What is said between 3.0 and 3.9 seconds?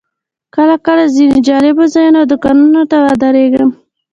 ودرېږم.